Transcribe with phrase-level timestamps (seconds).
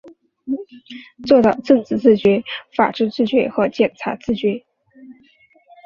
[1.27, 2.43] 做到政治自觉、
[2.75, 4.65] 法治自觉和检察自觉